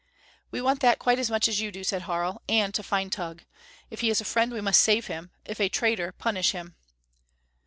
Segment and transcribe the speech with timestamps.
[0.49, 2.41] "We want that quite as much as you do," said Harl.
[2.49, 3.43] "And to find Tugh.
[3.91, 6.75] If he is a friend we must save him; if a traitor punish him."